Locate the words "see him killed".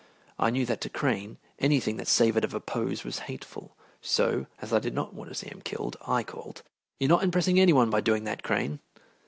5.35-5.95